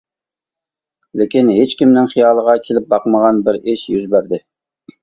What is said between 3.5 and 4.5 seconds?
بىر ئىش يۈز بەردى.